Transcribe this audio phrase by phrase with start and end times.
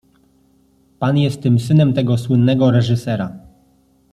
[0.99, 3.35] Pan jest tym synem tego słynnego reżysera.